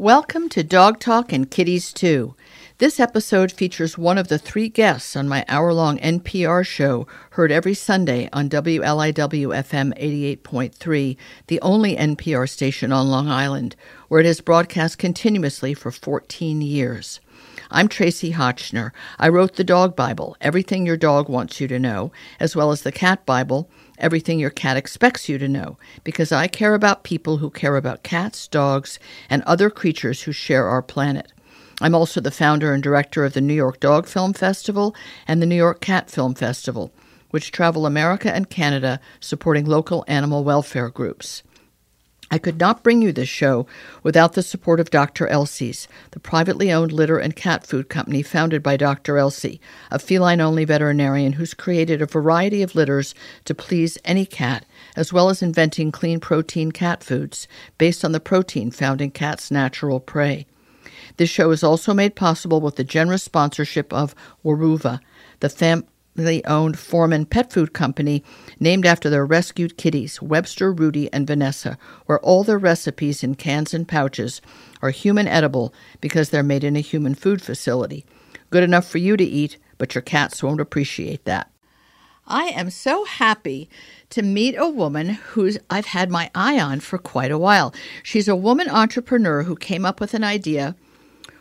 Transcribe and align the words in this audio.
Welcome 0.00 0.48
to 0.50 0.62
Dog 0.62 1.00
Talk 1.00 1.32
and 1.32 1.50
Kitties 1.50 1.92
Too. 1.92 2.36
This 2.78 3.00
episode 3.00 3.50
features 3.50 3.98
one 3.98 4.16
of 4.16 4.28
the 4.28 4.38
three 4.38 4.68
guests 4.68 5.16
on 5.16 5.28
my 5.28 5.44
hour 5.48 5.72
long 5.72 5.98
NPR 5.98 6.64
show, 6.64 7.08
heard 7.30 7.50
every 7.50 7.74
Sunday 7.74 8.28
on 8.32 8.48
WLIW 8.48 9.48
FM 9.48 9.92
88.3, 10.38 11.16
the 11.48 11.60
only 11.62 11.96
NPR 11.96 12.48
station 12.48 12.92
on 12.92 13.08
Long 13.08 13.26
Island, 13.26 13.74
where 14.06 14.20
it 14.20 14.26
has 14.26 14.40
broadcast 14.40 14.98
continuously 14.98 15.74
for 15.74 15.90
14 15.90 16.60
years. 16.60 17.18
I'm 17.68 17.88
Tracie 17.88 18.34
Hotchner. 18.34 18.92
I 19.18 19.28
wrote 19.28 19.56
the 19.56 19.64
Dog 19.64 19.96
Bible, 19.96 20.36
Everything 20.40 20.86
Your 20.86 20.96
Dog 20.96 21.28
Wants 21.28 21.60
You 21.60 21.66
to 21.66 21.78
Know, 21.80 22.12
as 22.38 22.54
well 22.54 22.70
as 22.70 22.82
the 22.82 22.92
Cat 22.92 23.26
Bible, 23.26 23.68
Everything 23.98 24.38
Your 24.38 24.50
Cat 24.50 24.76
Expects 24.76 25.28
You 25.28 25.38
to 25.38 25.48
Know, 25.48 25.76
because 26.04 26.32
I 26.32 26.46
care 26.46 26.74
about 26.74 27.04
people 27.04 27.38
who 27.38 27.50
care 27.50 27.76
about 27.76 28.02
cats, 28.02 28.48
dogs, 28.48 28.98
and 29.28 29.42
other 29.42 29.70
creatures 29.70 30.22
who 30.22 30.32
share 30.32 30.66
our 30.66 30.82
planet. 30.82 31.32
I'm 31.80 31.94
also 31.94 32.20
the 32.20 32.30
founder 32.30 32.72
and 32.72 32.82
director 32.82 33.24
of 33.24 33.34
the 33.34 33.40
New 33.40 33.54
York 33.54 33.78
Dog 33.80 34.06
Film 34.06 34.32
Festival 34.32 34.94
and 35.26 35.40
the 35.40 35.46
New 35.46 35.56
York 35.56 35.80
Cat 35.80 36.10
Film 36.10 36.34
Festival, 36.34 36.92
which 37.30 37.52
travel 37.52 37.86
America 37.86 38.34
and 38.34 38.50
Canada 38.50 39.00
supporting 39.20 39.64
local 39.64 40.04
animal 40.08 40.42
welfare 40.42 40.88
groups. 40.88 41.42
I 42.30 42.36
could 42.38 42.60
not 42.60 42.82
bring 42.82 43.00
you 43.00 43.10
this 43.10 43.28
show 43.28 43.66
without 44.02 44.34
the 44.34 44.42
support 44.42 44.80
of 44.80 44.90
Dr. 44.90 45.26
Elsey's, 45.28 45.88
the 46.10 46.20
privately 46.20 46.70
owned 46.70 46.92
litter 46.92 47.18
and 47.18 47.34
cat 47.34 47.66
food 47.66 47.88
company 47.88 48.22
founded 48.22 48.62
by 48.62 48.76
Dr. 48.76 49.16
Elsie, 49.16 49.60
a 49.90 49.98
feline 49.98 50.40
only 50.40 50.66
veterinarian 50.66 51.34
who's 51.34 51.54
created 51.54 52.02
a 52.02 52.06
variety 52.06 52.60
of 52.62 52.74
litters 52.74 53.14
to 53.46 53.54
please 53.54 53.96
any 54.04 54.26
cat, 54.26 54.66
as 54.94 55.10
well 55.10 55.30
as 55.30 55.42
inventing 55.42 55.90
clean 55.90 56.20
protein 56.20 56.70
cat 56.70 57.02
foods 57.02 57.48
based 57.78 58.04
on 58.04 58.12
the 58.12 58.20
protein 58.20 58.70
found 58.70 59.00
in 59.00 59.10
cats' 59.10 59.50
natural 59.50 59.98
prey. 59.98 60.46
This 61.16 61.30
show 61.30 61.50
is 61.50 61.64
also 61.64 61.94
made 61.94 62.14
possible 62.14 62.60
with 62.60 62.76
the 62.76 62.84
generous 62.84 63.22
sponsorship 63.22 63.90
of 63.92 64.14
Weruva, 64.44 65.00
the 65.40 65.48
family 66.18 66.44
owned 66.46 66.76
Foreman 66.76 67.24
pet 67.24 67.52
food 67.52 67.72
company 67.72 68.24
named 68.58 68.84
after 68.84 69.08
their 69.08 69.24
rescued 69.24 69.76
kitties, 69.76 70.20
Webster, 70.20 70.72
Rudy, 70.72 71.08
and 71.12 71.28
Vanessa, 71.28 71.78
where 72.06 72.18
all 72.20 72.42
their 72.42 72.58
recipes 72.58 73.22
in 73.22 73.36
cans 73.36 73.72
and 73.72 73.86
pouches 73.86 74.40
are 74.82 74.90
human 74.90 75.28
edible 75.28 75.72
because 76.00 76.30
they're 76.30 76.42
made 76.42 76.64
in 76.64 76.74
a 76.74 76.80
human 76.80 77.14
food 77.14 77.40
facility. 77.40 78.04
Good 78.50 78.64
enough 78.64 78.84
for 78.88 78.98
you 78.98 79.16
to 79.16 79.22
eat, 79.22 79.58
but 79.78 79.94
your 79.94 80.02
cats 80.02 80.42
won't 80.42 80.60
appreciate 80.60 81.24
that. 81.24 81.52
I 82.26 82.46
am 82.46 82.70
so 82.70 83.04
happy 83.04 83.70
to 84.10 84.22
meet 84.22 84.56
a 84.58 84.68
woman 84.68 85.10
who's 85.10 85.56
I've 85.70 85.86
had 85.86 86.10
my 86.10 86.32
eye 86.34 86.58
on 86.58 86.80
for 86.80 86.98
quite 86.98 87.30
a 87.30 87.38
while. 87.38 87.72
She's 88.02 88.26
a 88.26 88.34
woman 88.34 88.68
entrepreneur 88.68 89.44
who 89.44 89.54
came 89.54 89.86
up 89.86 90.00
with 90.00 90.14
an 90.14 90.24
idea 90.24 90.74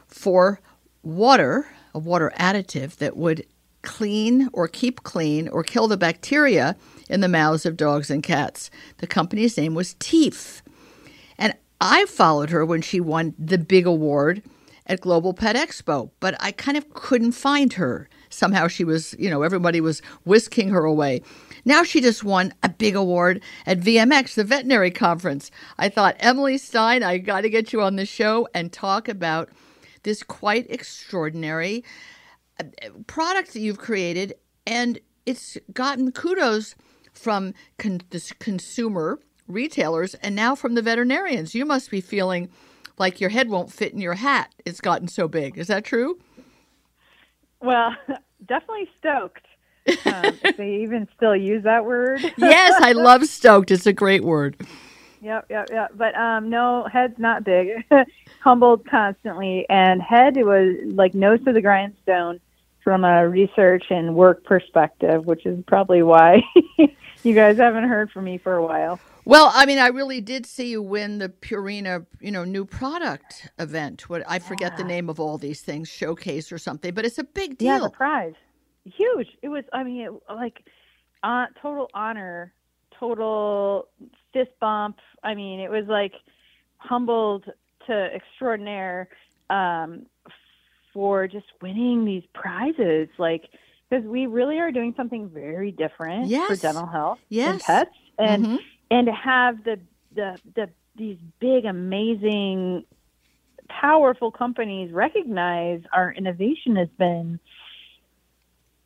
for 0.05 0.61
water, 1.02 1.67
a 1.95 2.00
water 2.00 2.31
additive 2.38 2.98
that 2.98 3.17
would 3.17 3.44
clean 3.88 4.49
or 4.52 4.67
keep 4.67 5.02
clean 5.03 5.47
or 5.47 5.63
kill 5.63 5.88
the 5.88 5.95
bacteria 5.95 6.75
in 7.09 7.21
the 7.21 7.30
mouths 7.30 7.66
of 7.66 7.77
dogs 7.77 8.11
and 8.11 8.21
cats. 8.21 8.69
The 8.97 9.07
company's 9.07 9.57
name 9.57 9.73
was 9.73 9.95
TEEF. 9.95 10.61
And 11.38 11.55
I 11.80 12.05
followed 12.05 12.49
her 12.49 12.65
when 12.65 12.81
she 12.81 12.99
won 12.99 13.33
the 13.39 13.58
big 13.58 13.88
award 13.88 14.43
at 14.88 14.99
Global 14.99 15.33
Pet 15.33 15.55
Expo, 15.55 16.11
but 16.19 16.35
I 16.41 16.52
kind 16.52 16.77
of 16.77 16.93
couldn't 16.93 17.31
find 17.31 17.73
her. 17.73 18.09
Somehow 18.30 18.67
she 18.67 18.83
was, 18.83 19.15
you 19.17 19.30
know, 19.30 19.41
everybody 19.41 19.80
was 19.80 20.02
whisking 20.25 20.69
her 20.69 20.83
away. 20.83 21.21
Now 21.63 21.83
she 21.83 22.02
just 22.02 22.25
won 22.25 22.53
a 22.63 22.69
big 22.69 22.95
award 22.95 23.41
at 23.65 23.80
VMX, 23.80 24.35
the 24.35 24.43
veterinary 24.43 24.91
conference. 24.91 25.49
I 25.80 25.88
thought, 25.88 26.17
Emily 26.19 26.58
Stein, 26.58 27.03
I 27.03 27.19
got 27.19 27.41
to 27.41 27.49
get 27.49 27.71
you 27.71 27.81
on 27.81 27.95
the 27.95 28.05
show 28.05 28.49
and 28.53 28.71
talk 28.71 29.08
about 29.08 29.49
this 30.03 30.23
quite 30.23 30.69
extraordinary 30.69 31.85
product 33.08 33.53
that 33.53 33.59
you've 33.59 33.77
created, 33.80 34.36
and 34.66 35.00
it's 35.25 35.58
gotten 35.73 36.11
kudos 36.11 36.76
from 37.14 37.54
con- 37.77 38.02
the 38.09 38.33
consumer 38.39 39.20
retailers 39.48 40.14
and 40.15 40.36
now 40.36 40.55
from 40.55 40.76
the 40.76 40.82
veterinarians. 40.82 41.55
You 41.55 41.65
must 41.65 41.89
be 41.89 42.02
feeling 42.02 42.49
like 42.98 43.21
your 43.21 43.30
head 43.30 43.49
won't 43.49 43.71
fit 43.71 43.93
in 43.93 43.99
your 43.99 44.15
hat. 44.15 44.54
It's 44.65 44.82
gotten 44.82 45.08
so 45.08 45.27
big. 45.27 45.58
Is 45.58 45.67
that 45.67 45.83
true? 45.83 46.20
Well, 47.61 47.95
definitely 48.45 48.89
stoked. 48.99 49.45
Um, 50.05 50.37
if 50.43 50.58
they 50.58 50.76
even 50.83 51.08
still 51.15 51.36
use 51.36 51.64
that 51.64 51.86
word. 51.86 52.21
yes, 52.37 52.73
I 52.82 52.92
love 52.93 53.26
stoked. 53.26 53.71
It's 53.71 53.86
a 53.86 53.93
great 53.93 54.23
word. 54.23 54.58
Yep, 55.21 55.48
yep, 55.49 55.70
yep. 55.71 55.92
But 55.95 56.15
um, 56.15 56.49
no, 56.49 56.87
head's 56.92 57.17
not 57.17 57.43
big. 57.43 57.83
Humbled 58.42 58.87
constantly, 58.87 59.65
and 59.70 60.02
head 60.02 60.37
it 60.37 60.45
was 60.45 60.76
like 60.86 61.15
nose 61.15 61.43
to 61.45 61.53
the 61.53 61.61
grindstone 61.61 62.39
from 62.87 63.03
a 63.03 63.27
research 63.27 63.83
and 63.89 64.15
work 64.15 64.45
perspective, 64.45 65.25
which 65.25 65.45
is 65.45 65.61
probably 65.67 66.02
why 66.02 66.42
you 67.23 67.36
guys 67.36 67.58
haven't 67.58 67.83
heard 67.83 68.09
from 68.09 68.23
me 68.23 68.37
for 68.37 68.53
a 68.53 68.65
while. 68.65 68.98
Well, 69.25 69.52
I 69.53 69.65
mean, 69.65 69.77
I 69.77 69.87
really 69.87 70.21
did 70.21 70.45
see 70.45 70.70
you 70.70 70.81
win 70.81 71.17
the 71.17 71.27
Purina, 71.27 72.05
you 72.21 72.31
know, 72.31 72.45
new 72.45 72.64
product 72.64 73.49
event. 73.59 74.09
What 74.09 74.23
I 74.26 74.39
forget 74.39 74.71
yeah. 74.71 74.77
the 74.77 74.83
name 74.86 75.09
of 75.09 75.20
all 75.20 75.37
these 75.37 75.59
things, 75.59 75.89
showcase 75.89 76.49
or 76.49 76.58
something, 76.58 76.93
but 76.93 77.03
it's 77.03 77.17
a 77.17 77.26
big 77.26 77.58
deal. 77.58 77.73
Yeah, 77.73 77.80
the 77.80 77.89
prize, 77.89 78.36
huge. 78.86 79.27
It 79.42 79.49
was. 79.49 79.65
I 79.73 79.83
mean, 79.83 80.03
it, 80.03 80.11
like, 80.33 80.64
uh, 81.23 81.47
total 81.61 81.89
honor, 81.93 82.53
total 82.97 83.89
fist 84.31 84.52
bump. 84.61 84.99
I 85.26 85.36
mean, 85.36 85.59
it 85.59 85.70
was 85.70 85.87
like 85.89 86.14
humbled 86.77 87.52
to 87.87 88.09
extraordinaire 88.15 89.09
um, 89.49 90.05
for 90.97 91.27
just 91.27 91.45
winning 91.61 92.05
these 92.05 92.23
prizes. 92.33 93.08
Like, 93.19 93.43
because 93.87 94.03
we 94.03 94.25
really 94.25 94.58
are 94.58 94.71
doing 94.71 94.95
something 94.97 95.30
very 95.30 95.71
different 95.71 96.25
yes. 96.25 96.47
for 96.47 96.55
dental 96.55 96.87
health 96.87 97.19
yes. 97.30 97.52
and 97.52 97.61
pets, 97.61 97.95
and 98.17 98.45
mm-hmm. 98.45 98.55
and 98.89 99.05
to 99.05 99.13
have 99.13 99.63
the 99.63 99.80
the 100.15 100.39
the 100.55 100.69
these 100.95 101.19
big 101.39 101.65
amazing 101.65 102.83
powerful 103.69 104.31
companies 104.31 104.91
recognize 104.91 105.81
our 105.93 106.11
innovation 106.11 106.77
has 106.77 106.89
been 106.97 107.39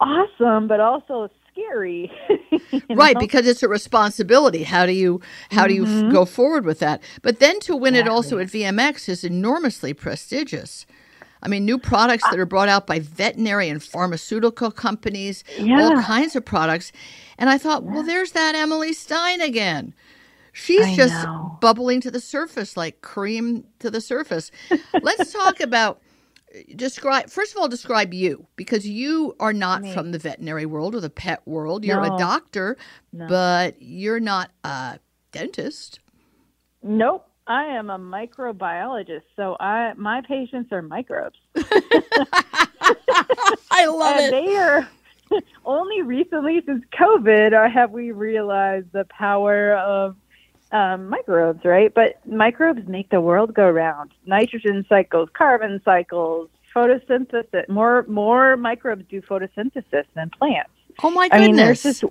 awesome 0.01 0.67
but 0.67 0.81
also 0.81 1.29
scary. 1.49 2.11
right, 2.89 3.17
because 3.17 3.47
it's 3.47 3.63
a 3.63 3.69
responsibility. 3.69 4.63
How 4.63 4.85
do 4.85 4.91
you 4.91 5.22
how 5.49 5.66
do 5.66 5.73
you 5.73 5.85
mm-hmm. 5.85 6.07
f- 6.07 6.13
go 6.13 6.25
forward 6.25 6.66
with 6.66 6.79
that? 6.79 7.01
But 7.22 7.39
then 7.39 7.61
to 7.61 7.75
win 7.78 7.95
exactly. 7.95 8.11
it 8.11 8.13
also 8.13 8.38
at 8.39 8.47
VMX 8.47 9.07
is 9.07 9.23
enormously 9.23 9.93
prestigious. 9.93 10.85
I 11.44 11.47
mean, 11.47 11.66
new 11.66 11.78
products 11.78 12.24
that 12.29 12.40
are 12.40 12.46
brought 12.46 12.69
out 12.69 12.85
by 12.85 13.00
veterinary 13.00 13.69
and 13.69 13.81
pharmaceutical 13.81 14.72
companies, 14.72 15.44
yeah. 15.57 15.81
all 15.81 16.02
kinds 16.02 16.35
of 16.35 16.46
products. 16.46 16.91
And 17.38 17.50
I 17.50 17.57
thought, 17.57 17.84
yeah. 17.84 17.91
well, 17.91 18.03
there's 18.03 18.34
that 18.34 18.56
Emily 18.56 18.94
Stein 18.94 19.41
again. 19.41 19.94
She's 20.53 20.85
I 20.85 20.96
just 20.96 21.24
know. 21.24 21.57
bubbling 21.62 22.02
to 22.02 22.12
the 22.12 22.19
surface 22.19 22.75
like 22.75 23.02
cream 23.02 23.66
to 23.79 23.90
the 23.90 24.02
surface. 24.02 24.52
Let's 25.02 25.31
talk 25.34 25.59
about 25.62 26.02
describe 26.75 27.29
first 27.29 27.56
of 27.56 27.62
all 27.62 27.69
describe 27.69 28.13
you 28.13 28.46
because 28.58 28.85
you 28.85 29.34
are 29.40 29.53
not 29.53 29.84
Me. 29.84 29.94
from 29.94 30.12
the 30.12 30.19
veterinary 30.19 30.66
world 30.66 30.94
or 30.94 31.00
the 31.00 31.09
pet 31.09 31.41
world 31.46 31.85
you're 31.85 32.02
no. 32.02 32.13
a 32.13 32.19
doctor 32.19 32.75
no. 33.13 33.25
but 33.28 33.81
you're 33.81 34.19
not 34.19 34.52
a 34.66 35.00
dentist 35.31 36.02
nope 36.84 37.31
i 37.51 37.66
am 37.66 37.89
a 37.89 38.00
microbiologist 38.00 39.23
so 39.35 39.57
i 39.59 39.94
my 39.97 40.22
patients 40.22 40.72
are 40.72 40.81
microbes 40.81 41.38
i 43.72 43.85
love 43.85 44.17
and 44.17 44.25
it 44.25 44.31
they 44.31 44.56
are 44.57 44.88
only 45.66 46.01
recently 46.01 46.61
since 46.66 46.84
covid 46.97 47.51
have 47.72 47.91
we 47.91 48.11
realized 48.11 48.88
the 48.91 49.06
power 49.06 49.75
of 49.75 50.16
um, 50.72 51.09
microbes, 51.09 51.63
right? 51.66 51.94
But 51.94 52.25
microbes 52.25 52.88
make 52.88 53.09
the 53.09 53.22
world 53.22 53.53
go 53.53 53.69
round. 53.69 54.11
Nitrogen 54.25 54.85
cycles, 54.88 55.29
carbon 55.34 55.81
cycles, 55.84 56.49
photosynthesis. 56.73 57.67
More 57.70 58.05
more 58.08 58.58
microbes 58.58 59.05
do 59.09 59.22
photosynthesis 59.22 60.05
than 60.16 60.29
plants. 60.29 60.72
Oh 61.03 61.09
my 61.09 61.28
goodness! 61.28 61.43
I 61.43 61.47
mean, 61.47 61.55
there's 61.55 61.84
just 61.84 62.03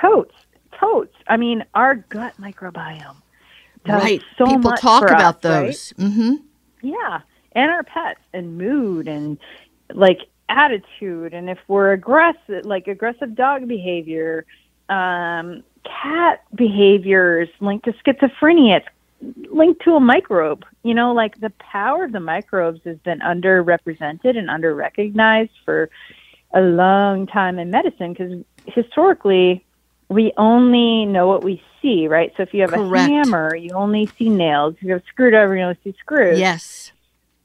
totes, 0.00 0.34
totes. 0.78 1.14
I 1.26 1.36
mean, 1.36 1.64
our 1.74 1.96
gut 1.96 2.34
microbiome. 2.38 3.16
Right. 3.86 4.22
So 4.36 4.46
People 4.46 4.72
talk 4.72 5.04
about 5.04 5.36
us, 5.36 5.40
those. 5.42 5.94
Right? 5.98 6.08
Mm-hmm. 6.08 6.34
Yeah, 6.82 7.20
and 7.52 7.70
our 7.70 7.82
pets 7.82 8.20
and 8.32 8.56
mood 8.58 9.08
and 9.08 9.38
like 9.92 10.20
attitude 10.48 11.34
and 11.34 11.50
if 11.50 11.58
we're 11.68 11.92
aggressive, 11.92 12.64
like 12.64 12.88
aggressive 12.88 13.34
dog 13.34 13.68
behavior. 13.68 14.44
Um, 14.88 15.64
cat 15.84 16.42
behaviors 16.54 17.48
linked 17.60 17.84
to 17.86 17.92
schizophrenia. 17.92 18.78
It's 18.78 19.52
linked 19.52 19.82
to 19.84 19.94
a 19.94 20.00
microbe. 20.00 20.64
You 20.82 20.94
know, 20.94 21.12
like 21.12 21.40
the 21.40 21.50
power 21.58 22.04
of 22.04 22.12
the 22.12 22.20
microbes 22.20 22.80
has 22.84 22.98
been 22.98 23.20
underrepresented 23.20 24.36
and 24.36 24.48
underrecognized 24.48 25.50
for 25.64 25.90
a 26.52 26.60
long 26.60 27.26
time 27.26 27.58
in 27.58 27.70
medicine 27.70 28.12
because 28.12 28.32
historically 28.66 29.64
we 30.08 30.32
only 30.36 31.04
know 31.04 31.26
what 31.26 31.44
we 31.44 31.62
see, 31.82 32.08
right? 32.08 32.32
So 32.36 32.42
if 32.42 32.54
you 32.54 32.62
have 32.62 32.72
Correct. 32.72 33.08
a 33.08 33.12
hammer, 33.12 33.54
you 33.54 33.72
only 33.74 34.10
see 34.18 34.28
nails. 34.28 34.74
If 34.76 34.82
you 34.82 34.92
have 34.92 35.02
a 35.02 35.06
screwdriver, 35.06 35.56
you 35.56 35.62
only 35.62 35.78
see 35.84 35.94
screws. 36.00 36.38
Yes. 36.38 36.92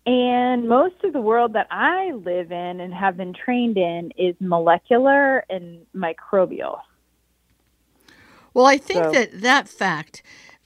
And 0.06 0.68
most 0.68 0.96
of 1.04 1.14
the 1.14 1.22
world 1.22 1.54
that 1.54 1.68
I 1.72 2.12
live 2.12 2.52
in 2.52 2.80
and 2.82 2.94
have 2.94 3.16
been 3.16 3.34
trained 3.34 3.78
in 3.78 4.12
is 4.18 4.36
molecular 4.40 5.46
and 5.50 5.86
microbial. 5.96 6.80
Well, 8.54 8.66
I 8.66 8.78
think 8.78 9.06
so, 9.06 9.12
that 9.12 9.42
that 9.42 9.68
fact 9.68 10.22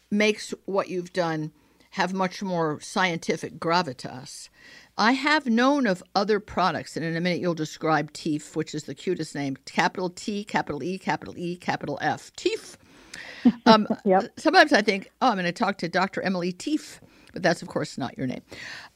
makes 0.10 0.54
what 0.66 0.90
you've 0.90 1.14
done 1.14 1.52
have 1.92 2.14
much 2.14 2.42
more 2.42 2.80
scientific 2.82 3.60
gravitas. 3.60 4.50
I 4.98 5.12
have 5.12 5.46
known 5.46 5.86
of 5.86 6.04
other 6.16 6.40
products, 6.40 6.96
and 6.96 7.06
in 7.06 7.16
a 7.16 7.22
minute 7.22 7.40
you'll 7.40 7.54
describe 7.54 8.12
TEEF, 8.14 8.56
which 8.56 8.74
is 8.74 8.84
the 8.84 8.96
cutest 8.96 9.36
name 9.36 9.56
capital 9.66 10.10
T, 10.10 10.44
capital 10.44 10.82
E, 10.84 10.98
capital 10.98 11.38
E, 11.38 11.56
capital 11.56 12.00
F. 12.02 12.32
TEEF. 12.36 12.78
Um, 13.66 13.88
yep. 14.04 14.32
Sometimes 14.38 14.74
I 14.74 14.82
think, 14.82 15.10
oh, 15.22 15.30
I'm 15.30 15.36
going 15.36 15.46
to 15.46 15.52
talk 15.54 15.78
to 15.78 15.88
Dr. 15.88 16.22
Emily 16.22 16.52
TEEF, 16.52 17.00
but 17.34 17.42
that's, 17.44 17.62
of 17.62 17.68
course, 17.68 17.98
not 17.98 18.18
your 18.18 18.28
name. 18.28 18.42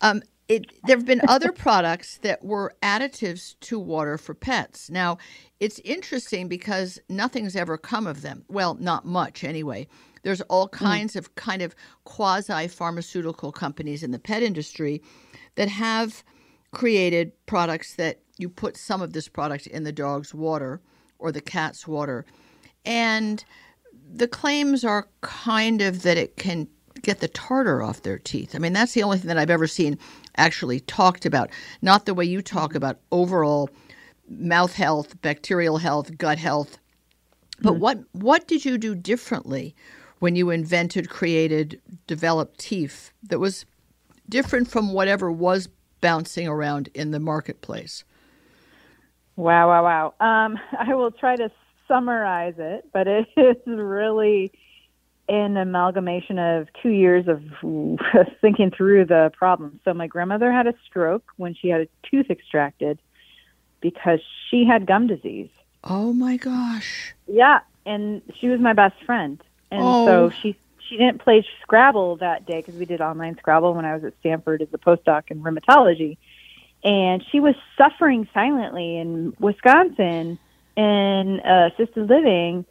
Um, 0.01 0.21
it, 0.49 0.65
there 0.85 0.97
have 0.97 1.05
been 1.05 1.21
other 1.27 1.51
products 1.53 2.17
that 2.17 2.43
were 2.43 2.75
additives 2.83 3.55
to 3.61 3.79
water 3.79 4.17
for 4.17 4.33
pets. 4.33 4.89
Now, 4.89 5.17
it's 5.59 5.79
interesting 5.79 6.49
because 6.49 6.99
nothing's 7.07 7.55
ever 7.55 7.77
come 7.77 8.07
of 8.07 8.21
them. 8.21 8.43
Well, 8.49 8.73
not 8.75 9.05
much 9.05 9.43
anyway. 9.43 9.87
There's 10.23 10.41
all 10.41 10.67
hmm. 10.67 10.83
kinds 10.83 11.13
mm. 11.13 11.19
of 11.19 11.35
kind 11.35 11.61
of 11.61 11.75
quasi 12.03 12.67
pharmaceutical 12.67 13.51
companies 13.51 14.03
in 14.03 14.11
the 14.11 14.19
pet 14.19 14.43
industry 14.43 15.01
that 15.55 15.69
have 15.69 16.23
created 16.71 17.31
products 17.45 17.95
that 17.95 18.19
you 18.37 18.49
put 18.49 18.77
some 18.77 19.01
of 19.01 19.13
this 19.13 19.27
product 19.27 19.67
in 19.67 19.83
the 19.83 19.91
dog's 19.91 20.33
water 20.33 20.81
or 21.19 21.31
the 21.31 21.41
cat's 21.41 21.87
water. 21.87 22.25
And 22.85 23.43
the 24.13 24.27
claims 24.27 24.83
are 24.83 25.07
kind 25.21 25.81
of 25.81 26.01
that 26.03 26.17
it 26.17 26.37
can 26.37 26.67
get 27.01 27.19
the 27.19 27.27
tartar 27.27 27.81
off 27.81 28.01
their 28.01 28.19
teeth. 28.19 28.55
I 28.55 28.59
mean, 28.59 28.73
that's 28.73 28.93
the 28.93 29.03
only 29.03 29.17
thing 29.17 29.27
that 29.27 29.37
I've 29.37 29.49
ever 29.49 29.67
seen 29.67 29.97
actually 30.37 30.79
talked 30.81 31.25
about, 31.25 31.49
not 31.81 32.05
the 32.05 32.13
way 32.13 32.25
you 32.25 32.41
talk 32.41 32.75
about 32.75 32.99
overall 33.11 33.69
mouth 34.29 34.73
health, 34.73 35.21
bacterial 35.21 35.77
health, 35.77 36.17
gut 36.17 36.37
health. 36.37 36.77
But 37.61 37.75
mm 37.75 37.79
what 37.79 37.99
what 38.13 38.47
did 38.47 38.65
you 38.65 38.77
do 38.77 38.95
differently 38.95 39.75
when 40.19 40.35
you 40.35 40.49
invented, 40.49 41.09
created, 41.09 41.81
developed 42.07 42.59
TEEF 42.59 43.11
that 43.23 43.39
was 43.39 43.65
different 44.31 44.67
from 44.67 44.93
whatever 44.93 45.31
was 45.31 45.69
bouncing 46.01 46.47
around 46.47 46.89
in 46.95 47.11
the 47.11 47.19
marketplace? 47.19 48.03
Wow, 49.35 49.67
wow, 49.69 49.83
wow. 49.83 50.45
Um, 50.45 50.57
I 50.79 50.95
will 50.95 51.11
try 51.11 51.35
to 51.35 51.51
summarize 51.87 52.55
it, 52.57 52.87
but 52.91 53.07
it 53.07 53.27
is 53.37 53.57
really 53.67 54.51
an 55.29 55.55
amalgamation 55.55 56.39
of 56.39 56.67
two 56.81 56.89
years 56.89 57.27
of 57.27 57.41
thinking 58.41 58.71
through 58.75 59.05
the 59.05 59.31
problem. 59.37 59.79
So 59.85 59.93
my 59.93 60.07
grandmother 60.07 60.51
had 60.51 60.67
a 60.67 60.73
stroke 60.85 61.23
when 61.37 61.53
she 61.53 61.69
had 61.69 61.81
a 61.81 61.87
tooth 62.09 62.29
extracted 62.29 62.99
because 63.79 64.19
she 64.49 64.65
had 64.65 64.85
gum 64.85 65.07
disease. 65.07 65.49
Oh 65.83 66.13
my 66.13 66.37
gosh. 66.37 67.13
Yeah, 67.27 67.59
and 67.85 68.21
she 68.39 68.47
was 68.47 68.59
my 68.59 68.73
best 68.73 69.01
friend. 69.05 69.41
And 69.71 69.81
oh. 69.81 70.05
so 70.05 70.29
she 70.41 70.57
she 70.91 70.97
didn't 70.97 71.21
play 71.21 71.45
Scrabble 71.61 72.17
that 72.17 72.45
day 72.45 72.57
because 72.57 72.75
we 72.75 72.85
did 72.85 72.99
online 72.99 73.37
Scrabble 73.37 73.73
when 73.73 73.85
I 73.85 73.95
was 73.95 74.03
at 74.03 74.13
Stanford 74.19 74.61
as 74.61 74.67
a 74.73 74.77
postdoc 74.77 75.31
in 75.31 75.41
rheumatology. 75.41 76.17
And 76.83 77.23
she 77.31 77.39
was 77.39 77.55
suffering 77.77 78.27
silently 78.33 78.97
in 78.97 79.33
Wisconsin 79.39 80.37
in 80.75 81.39
uh, 81.39 81.69
assisted 81.73 82.09
living 82.09 82.65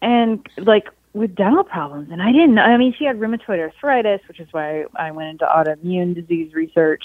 and 0.00 0.46
like 0.56 0.88
with 1.12 1.34
dental 1.34 1.64
problems. 1.64 2.10
And 2.10 2.22
I 2.22 2.32
didn't 2.32 2.54
know. 2.54 2.62
I 2.62 2.78
mean, 2.78 2.94
she 2.98 3.04
had 3.04 3.18
rheumatoid 3.18 3.58
arthritis, 3.58 4.26
which 4.28 4.40
is 4.40 4.48
why 4.50 4.86
I 4.96 5.10
went 5.10 5.28
into 5.28 5.44
autoimmune 5.44 6.14
disease 6.14 6.54
research. 6.54 7.04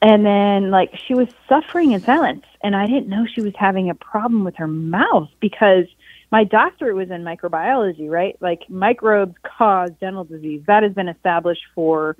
And 0.00 0.24
then, 0.24 0.70
like, 0.70 0.96
she 1.06 1.14
was 1.14 1.28
suffering 1.48 1.92
in 1.92 2.00
silence. 2.00 2.44
And 2.62 2.74
I 2.74 2.86
didn't 2.86 3.08
know 3.08 3.26
she 3.26 3.42
was 3.42 3.54
having 3.56 3.90
a 3.90 3.94
problem 3.94 4.44
with 4.44 4.56
her 4.56 4.66
mouth 4.66 5.28
because 5.40 5.86
my 6.32 6.44
doctorate 6.44 6.96
was 6.96 7.10
in 7.10 7.22
microbiology, 7.22 8.10
right? 8.10 8.36
Like 8.40 8.68
microbes 8.70 9.36
cause 9.42 9.90
dental 10.00 10.24
disease. 10.24 10.62
That 10.66 10.82
has 10.82 10.94
been 10.94 11.08
established 11.08 11.62
for 11.74 12.16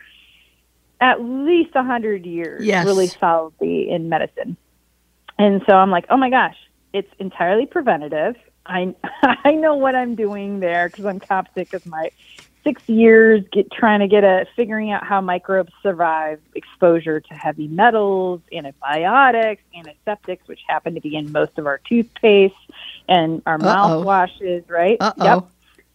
at 1.01 1.23
least 1.23 1.71
a 1.75 1.83
hundred 1.83 2.27
years, 2.27 2.63
yes. 2.63 2.85
really 2.85 3.07
solidly 3.07 3.91
in 3.91 4.11
medicine. 4.11 4.59
And 5.39 5.63
so 5.67 5.75
I'm 5.75 5.91
like, 5.91 6.05
oh 6.11 6.19
my 6.19 6.29
gosh, 6.29 6.57
it's 6.93 7.11
entirely 7.19 7.65
preventative. 7.65 8.37
I 8.67 8.95
I 9.23 9.53
know 9.53 9.77
what 9.77 9.97
I'm 9.97 10.15
doing 10.15 10.61
there 10.61 10.91
because 10.91 11.07
I'm 11.07 11.19
top 11.19 11.49
sick 11.55 11.73
of 11.73 11.87
my 11.87 12.11
six 12.65 12.87
years 12.89 13.43
get 13.51 13.73
trying 13.73 14.01
to 14.01 14.07
get 14.07 14.25
a 14.25 14.47
figuring 14.55 14.93
out 14.93 15.05
how 15.05 15.23
microbes 15.23 15.73
survive 15.83 16.39
exposure 16.55 17.19
to 17.19 17.35
heavy 17.35 17.67
metals, 17.67 18.43
antibiotics, 18.53 19.63
antiseptics, 19.75 20.47
which 20.47 20.61
happen 20.69 20.95
to 20.95 21.01
be 21.01 21.17
in 21.17 21.33
most 21.33 21.59
of 21.59 21.67
our 21.67 21.79
toothpaste 21.79 22.55
and 23.09 23.43
our 23.47 23.55
Uh-oh. 23.55 24.05
mouthwashes, 24.05 24.69
right? 24.69 24.97
Uh-oh. 25.01 25.25
Yep. 25.25 25.49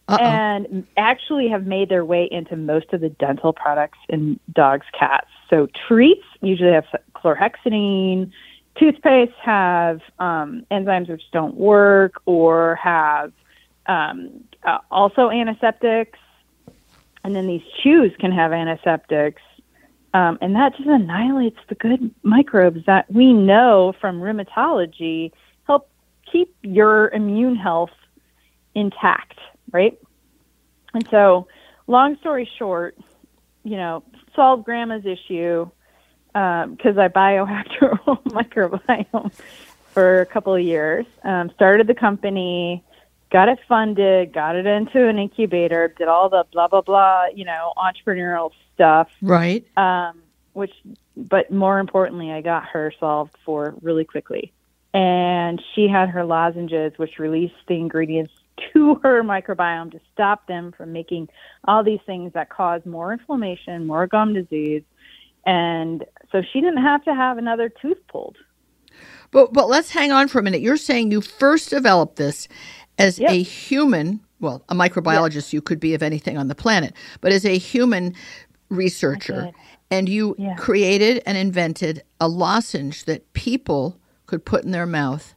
Uh-oh. 0.08 0.24
And 0.24 0.86
actually 0.96 1.48
have 1.48 1.66
made 1.66 1.88
their 1.88 2.04
way 2.04 2.28
into 2.30 2.56
most 2.56 2.92
of 2.92 3.00
the 3.00 3.10
dental 3.10 3.52
products 3.52 3.98
in 4.08 4.40
dogs, 4.52 4.86
cats. 4.98 5.28
So 5.50 5.68
treats 5.86 6.24
usually 6.40 6.72
have 6.72 6.86
chlorhexidine. 7.14 8.30
Toothpaste 8.78 9.32
have 9.42 10.00
um, 10.18 10.64
enzymes 10.70 11.08
which 11.08 11.22
don't 11.32 11.56
work 11.56 12.22
or 12.26 12.76
have 12.76 13.32
um, 13.86 14.44
uh, 14.64 14.78
also 14.90 15.30
antiseptics 15.30 16.18
and 17.24 17.36
then 17.36 17.46
these 17.46 17.62
chews 17.82 18.12
can 18.18 18.32
have 18.32 18.52
antiseptics. 18.52 19.42
Um, 20.14 20.38
and 20.40 20.56
that 20.56 20.74
just 20.76 20.88
annihilates 20.88 21.58
the 21.68 21.74
good 21.74 22.10
microbes 22.22 22.86
that 22.86 23.10
we 23.12 23.32
know 23.34 23.92
from 24.00 24.20
rheumatology 24.20 25.32
keep 26.30 26.54
your 26.62 27.08
immune 27.10 27.56
health 27.56 27.90
intact, 28.74 29.38
right? 29.72 29.98
And 30.94 31.06
so, 31.10 31.48
long 31.86 32.16
story 32.18 32.48
short, 32.58 32.96
you 33.64 33.76
know, 33.76 34.02
solve 34.34 34.64
grandma's 34.64 35.04
issue 35.04 35.68
because 36.32 36.96
um, 36.96 36.98
I 36.98 37.08
biohacked 37.08 37.74
her 37.80 37.94
whole 38.04 38.16
microbiome 38.26 39.32
for 39.92 40.20
a 40.20 40.26
couple 40.26 40.54
of 40.54 40.62
years. 40.62 41.06
Um, 41.24 41.50
started 41.54 41.86
the 41.86 41.94
company, 41.94 42.84
got 43.30 43.48
it 43.48 43.58
funded, 43.68 44.32
got 44.32 44.56
it 44.56 44.66
into 44.66 45.06
an 45.06 45.18
incubator, 45.18 45.92
did 45.96 46.08
all 46.08 46.28
the 46.28 46.44
blah 46.52 46.68
blah 46.68 46.82
blah, 46.82 47.26
you 47.34 47.44
know, 47.44 47.72
entrepreneurial 47.76 48.50
stuff. 48.74 49.08
Right. 49.20 49.66
Um, 49.76 50.22
which, 50.52 50.72
but 51.16 51.52
more 51.52 51.78
importantly, 51.78 52.32
I 52.32 52.40
got 52.40 52.64
her 52.66 52.92
solved 52.98 53.36
for 53.44 53.74
really 53.80 54.04
quickly, 54.04 54.52
and 54.94 55.62
she 55.74 55.88
had 55.88 56.08
her 56.08 56.24
lozenges, 56.24 56.92
which 56.96 57.18
released 57.18 57.54
the 57.66 57.74
ingredients 57.74 58.32
to 58.72 58.96
her 59.02 59.22
microbiome 59.22 59.92
to 59.92 60.00
stop 60.12 60.46
them 60.46 60.72
from 60.72 60.92
making 60.92 61.28
all 61.64 61.84
these 61.84 62.00
things 62.06 62.32
that 62.32 62.50
cause 62.50 62.84
more 62.84 63.12
inflammation, 63.12 63.86
more 63.86 64.06
gum 64.06 64.34
disease, 64.34 64.82
and 65.46 66.04
so 66.32 66.42
she 66.52 66.60
didn't 66.60 66.82
have 66.82 67.04
to 67.04 67.14
have 67.14 67.38
another 67.38 67.68
tooth 67.68 67.98
pulled. 68.08 68.36
But 69.30 69.52
but 69.52 69.68
let's 69.68 69.90
hang 69.90 70.10
on 70.10 70.28
for 70.28 70.38
a 70.38 70.42
minute. 70.42 70.60
You're 70.60 70.76
saying 70.76 71.10
you 71.10 71.20
first 71.20 71.70
developed 71.70 72.16
this 72.16 72.48
as 72.98 73.18
yep. 73.18 73.30
a 73.30 73.42
human, 73.42 74.20
well, 74.40 74.64
a 74.68 74.74
microbiologist 74.74 75.48
yep. 75.48 75.52
you 75.52 75.62
could 75.62 75.80
be 75.80 75.94
of 75.94 76.02
anything 76.02 76.36
on 76.36 76.48
the 76.48 76.54
planet, 76.54 76.94
but 77.20 77.32
as 77.32 77.44
a 77.44 77.58
human 77.58 78.14
researcher, 78.70 79.50
and 79.90 80.08
you 80.08 80.34
yeah. 80.38 80.54
created 80.56 81.22
and 81.24 81.38
invented 81.38 82.02
a 82.20 82.28
lozenge 82.28 83.04
that 83.04 83.32
people 83.32 83.98
could 84.28 84.44
put 84.44 84.62
in 84.62 84.70
their 84.70 84.86
mouth 84.86 85.34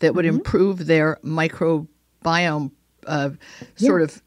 that 0.00 0.14
would 0.14 0.24
mm-hmm. 0.24 0.36
improve 0.36 0.86
their 0.86 1.18
microbiome 1.22 2.72
uh, 3.06 3.30
sort 3.76 4.02
of 4.02 4.22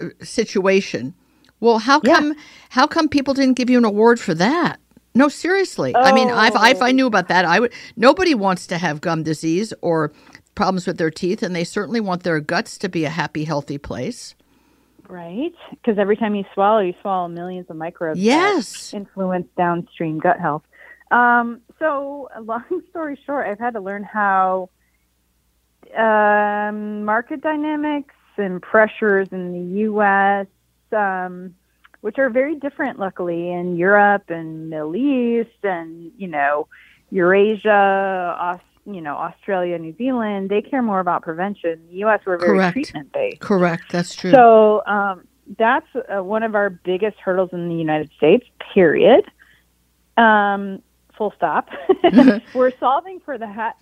uh, 0.00 0.08
situation. 0.22 1.14
Well, 1.58 1.78
how 1.78 1.98
come 1.98 2.28
yeah. 2.28 2.40
how 2.68 2.86
come 2.86 3.08
people 3.08 3.34
didn't 3.34 3.54
give 3.54 3.68
you 3.68 3.78
an 3.78 3.84
award 3.84 4.20
for 4.20 4.34
that? 4.34 4.78
No, 5.14 5.28
seriously. 5.28 5.92
Oh. 5.94 6.00
I 6.00 6.12
mean, 6.12 6.28
if, 6.28 6.54
if 6.54 6.82
I 6.82 6.92
knew 6.92 7.06
about 7.06 7.28
that, 7.28 7.44
I 7.44 7.60
would. 7.60 7.72
Nobody 7.96 8.34
wants 8.34 8.66
to 8.68 8.78
have 8.78 9.00
gum 9.00 9.22
disease 9.22 9.72
or 9.80 10.12
problems 10.54 10.86
with 10.86 10.98
their 10.98 11.10
teeth, 11.10 11.42
and 11.42 11.56
they 11.56 11.64
certainly 11.64 12.00
want 12.00 12.22
their 12.22 12.40
guts 12.40 12.78
to 12.78 12.88
be 12.88 13.04
a 13.04 13.10
happy, 13.10 13.44
healthy 13.44 13.78
place. 13.78 14.34
Right, 15.08 15.54
because 15.70 15.98
every 15.98 16.16
time 16.16 16.34
you 16.34 16.44
swallow, 16.54 16.80
you 16.80 16.94
swallow 17.02 17.28
millions 17.28 17.66
of 17.68 17.76
microbes. 17.76 18.18
Yes, 18.18 18.92
influence 18.92 19.46
downstream 19.56 20.18
gut 20.18 20.40
health. 20.40 20.62
Um, 21.10 21.60
so, 21.78 22.28
long 22.40 22.64
story 22.90 23.18
short, 23.24 23.46
I've 23.46 23.58
had 23.58 23.74
to 23.74 23.80
learn 23.80 24.04
how 24.04 24.70
um, 25.96 27.04
market 27.04 27.40
dynamics 27.40 28.14
and 28.36 28.60
pressures 28.60 29.28
in 29.30 29.52
the 29.52 29.80
U.S., 29.80 30.46
um, 30.92 31.54
which 32.00 32.18
are 32.18 32.30
very 32.30 32.56
different, 32.56 32.98
luckily, 32.98 33.50
in 33.50 33.76
Europe 33.76 34.24
and 34.28 34.70
Middle 34.70 34.96
East, 34.96 35.64
and 35.64 36.12
you 36.16 36.28
know, 36.28 36.68
Eurasia, 37.10 38.60
you 38.86 39.00
know 39.00 39.16
Australia, 39.16 39.78
New 39.78 39.94
Zealand, 39.96 40.50
they 40.50 40.62
care 40.62 40.82
more 40.82 41.00
about 41.00 41.22
prevention. 41.22 41.80
The 41.90 41.96
U.S. 41.98 42.20
we're 42.26 42.38
very 42.38 42.72
treatment 42.72 43.12
based. 43.12 43.40
Correct. 43.40 43.84
That's 43.90 44.14
true. 44.14 44.30
So 44.30 44.84
um, 44.86 45.26
that's 45.58 45.86
uh, 45.94 46.22
one 46.22 46.42
of 46.42 46.54
our 46.54 46.70
biggest 46.70 47.18
hurdles 47.18 47.50
in 47.52 47.68
the 47.68 47.74
United 47.74 48.10
States. 48.16 48.46
Period. 48.72 49.24
Um, 50.16 50.82
full 51.16 51.32
stop. 51.36 51.68
we're 52.54 52.72
solving 52.78 53.20
for 53.24 53.38
that. 53.38 53.76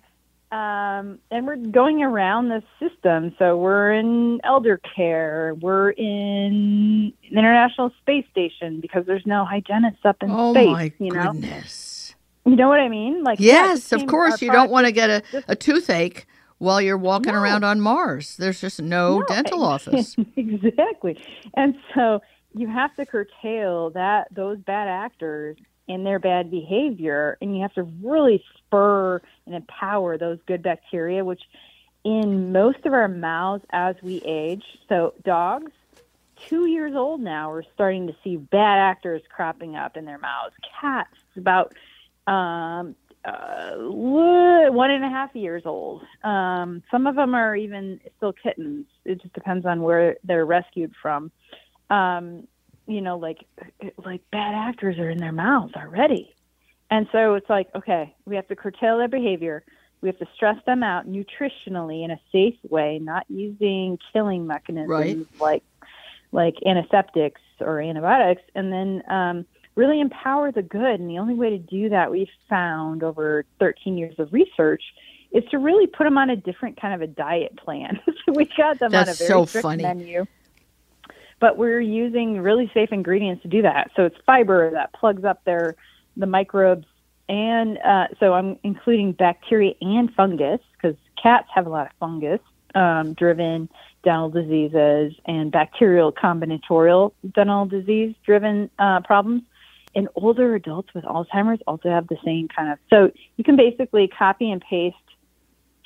Um, 0.51 1.17
and 1.31 1.47
we're 1.47 1.55
going 1.55 2.03
around 2.03 2.49
the 2.49 2.61
system. 2.79 3.33
So 3.39 3.57
we're 3.57 3.91
in 3.93 4.39
elder 4.43 4.79
care. 4.95 5.55
We're 5.59 5.89
in 5.91 7.11
the 7.23 7.37
International 7.39 7.91
Space 8.01 8.25
Station 8.29 8.79
because 8.79 9.05
there's 9.07 9.25
no 9.25 9.45
hygienists 9.45 10.05
up 10.05 10.17
in 10.21 10.29
oh 10.29 10.53
space. 10.53 10.67
my 10.67 10.91
you 10.99 11.11
know, 11.11 11.31
goodness. 11.31 12.13
you 12.45 12.55
know 12.55 12.67
what 12.67 12.79
I 12.79 12.87
mean? 12.87 13.23
Like 13.23 13.39
Yes, 13.39 13.89
the 13.89 13.95
of 13.95 14.05
course. 14.05 14.43
You 14.43 14.51
don't 14.51 14.69
want 14.69 14.85
to 14.85 14.91
get 14.91 15.09
a, 15.09 15.23
just- 15.31 15.45
a 15.49 15.55
toothache 15.55 16.27
while 16.59 16.79
you're 16.79 16.99
walking 16.99 17.33
No. 17.33 17.41
around 17.41 17.63
on 17.63 17.81
Mars. 17.81 18.37
There's 18.37 18.61
just 18.61 18.79
no, 18.79 19.19
No, 19.19 19.25
dental 19.25 19.63
office. 19.73 20.15
exactly. 20.37 21.17
And 21.55 21.73
so 21.95 22.21
you 22.53 22.67
have 22.67 22.95
to 22.97 23.07
curtail 23.07 23.89
that 23.91 24.27
those 24.31 24.59
bad 24.59 24.87
actors 24.87 25.57
and 25.87 26.05
their 26.05 26.19
bad 26.19 26.49
behavior 26.49 27.37
and 27.41 27.55
you 27.55 27.61
have 27.61 27.73
to 27.73 27.83
really 27.83 28.43
spur 28.57 29.21
and 29.45 29.55
empower 29.55 30.17
those 30.17 30.39
good 30.45 30.63
bacteria 30.63 31.23
which 31.23 31.41
in 32.03 32.51
most 32.51 32.85
of 32.85 32.93
our 32.93 33.07
mouths 33.07 33.63
as 33.71 33.95
we 34.01 34.21
age. 34.25 34.63
So 34.89 35.13
dogs 35.23 35.71
2 36.47 36.67
years 36.67 36.95
old 36.95 37.21
now 37.21 37.51
we're 37.51 37.63
starting 37.73 38.07
to 38.07 38.15
see 38.23 38.37
bad 38.37 38.79
actors 38.79 39.21
cropping 39.29 39.75
up 39.75 39.97
in 39.97 40.05
their 40.05 40.19
mouths. 40.19 40.55
Cats 40.79 41.17
about 41.35 41.73
um 42.27 42.95
uh, 43.25 43.75
one 43.77 44.91
and 44.91 45.03
a 45.05 45.09
half 45.09 45.33
years 45.35 45.63
old. 45.65 46.03
Um, 46.23 46.83
some 46.91 47.07
of 47.07 47.15
them 47.15 47.33
are 47.33 47.55
even 47.55 47.99
still 48.17 48.33
kittens. 48.33 48.85
It 49.05 49.21
just 49.21 49.33
depends 49.33 49.65
on 49.65 49.81
where 49.81 50.17
they're 50.23 50.45
rescued 50.45 50.93
from. 51.01 51.31
Um, 51.89 52.47
you 52.87 53.01
know, 53.01 53.17
like 53.17 53.39
like 54.03 54.21
bad 54.31 54.53
actors 54.55 54.97
are 54.99 55.09
in 55.09 55.17
their 55.17 55.31
mouths 55.31 55.73
already, 55.75 56.33
and 56.91 57.07
so 57.11 57.35
it's 57.35 57.49
like, 57.49 57.69
okay, 57.75 58.13
we 58.25 58.35
have 58.35 58.47
to 58.49 58.55
curtail 58.55 58.97
their 58.97 59.07
behavior. 59.07 59.63
We 60.01 60.09
have 60.09 60.17
to 60.19 60.27
stress 60.35 60.57
them 60.65 60.83
out 60.83 61.07
nutritionally 61.07 62.03
in 62.03 62.11
a 62.11 62.19
safe 62.31 62.55
way, 62.69 62.99
not 63.01 63.25
using 63.29 63.97
killing 64.11 64.45
mechanisms 64.45 64.89
Right. 64.89 65.17
like 65.39 65.63
like 66.33 66.55
antiseptics 66.65 67.41
or 67.61 67.79
antibiotics, 67.79 68.41
and 68.55 68.73
then 68.73 69.03
um, 69.09 69.45
really 69.75 70.01
empower 70.01 70.51
the 70.51 70.61
good. 70.63 70.99
And 70.99 71.09
the 71.09 71.19
only 71.19 71.35
way 71.35 71.51
to 71.51 71.59
do 71.59 71.89
that, 71.89 72.11
we've 72.11 72.27
found 72.49 73.03
over 73.03 73.45
13 73.59 73.97
years 73.97 74.15
of 74.17 74.33
research, 74.33 74.83
is 75.31 75.43
to 75.51 75.57
really 75.57 75.87
put 75.87 76.03
them 76.05 76.17
on 76.17 76.29
a 76.29 76.35
different 76.35 76.79
kind 76.81 76.93
of 76.95 77.01
a 77.01 77.07
diet 77.07 77.55
plan. 77.57 77.99
so 78.25 78.33
we 78.35 78.49
got 78.57 78.79
them 78.79 78.93
on 78.93 79.01
a 79.03 79.13
very 79.13 79.27
so 79.27 79.45
strict 79.45 79.63
funny. 79.63 79.83
menu. 79.83 80.25
But 81.39 81.57
we're 81.57 81.81
using 81.81 82.39
really 82.39 82.71
safe 82.73 82.91
ingredients 82.91 83.41
to 83.43 83.47
do 83.47 83.61
that. 83.63 83.91
So 83.95 84.05
it's 84.05 84.15
fiber 84.25 84.71
that 84.71 84.93
plugs 84.93 85.23
up 85.23 85.43
their 85.45 85.75
the 86.15 86.27
microbes, 86.27 86.85
and 87.27 87.79
uh, 87.79 88.07
so 88.19 88.33
I'm 88.33 88.57
including 88.63 89.13
bacteria 89.13 89.73
and 89.81 90.13
fungus 90.13 90.59
because 90.73 90.95
cats 91.21 91.47
have 91.55 91.65
a 91.65 91.69
lot 91.69 91.87
of 91.87 91.91
fungus 91.99 92.39
um, 92.75 93.13
driven 93.13 93.69
dental 94.03 94.29
diseases 94.29 95.13
and 95.25 95.51
bacterial 95.51 96.11
combinatorial 96.11 97.13
dental 97.33 97.65
disease 97.65 98.13
driven 98.25 98.69
uh, 98.79 98.99
problems. 99.01 99.43
And 99.95 100.07
older 100.15 100.55
adults 100.55 100.89
with 100.95 101.03
Alzheimer's 101.03 101.61
also 101.67 101.89
have 101.89 102.07
the 102.07 102.17
same 102.25 102.47
kind 102.47 102.71
of. 102.71 102.79
So 102.89 103.11
you 103.37 103.43
can 103.43 103.55
basically 103.55 104.07
copy 104.07 104.49
and 104.51 104.61
paste 104.61 104.95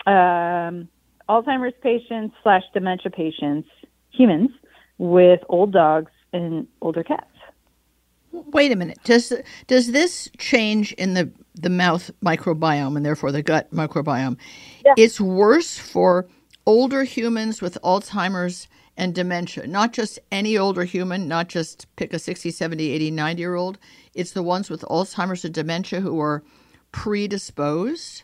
um, 0.06 0.88
Alzheimer's 1.28 1.74
patients 1.82 2.36
slash 2.42 2.64
dementia 2.74 3.12
patients, 3.12 3.68
humans, 4.12 4.52
with 4.98 5.42
old 5.50 5.72
dogs 5.72 6.12
and 6.34 6.68
older 6.82 7.04
cats. 7.04 7.26
Wait 8.32 8.72
a 8.72 8.76
minute. 8.76 9.00
Does 9.04 9.34
does 9.68 9.92
this 9.92 10.30
change 10.38 10.94
in 10.94 11.14
the 11.14 11.32
the 11.56 11.70
mouth 11.70 12.12
microbiome 12.24 12.96
and 12.96 13.06
therefore 13.06 13.32
the 13.32 13.42
gut 13.42 13.72
microbiome? 13.72 14.38
Yeah. 14.86 14.94
It's 14.98 15.20
worse 15.20 15.78
for 15.78 16.28
older 16.66 17.04
humans 17.04 17.62
with 17.62 17.78
Alzheimer's 17.84 18.68
and 18.98 19.14
dementia. 19.16 19.66
Not 19.68 19.94
just 19.94 20.20
any 20.32 20.58
older 20.58 20.84
human, 20.84 21.28
not 21.28 21.48
just 21.48 21.88
pick 21.96 22.14
a 22.14 22.20
60, 22.20 22.52
70, 22.52 22.90
80, 22.92 23.12
90 23.12 23.40
year 23.42 23.56
old. 23.56 23.78
It's 24.14 24.32
the 24.32 24.44
ones 24.44 24.70
with 24.70 24.82
Alzheimer's 24.82 25.46
and 25.46 25.54
dementia 25.54 26.02
who 26.02 26.20
are 26.20 26.44
predisposed. 26.92 28.24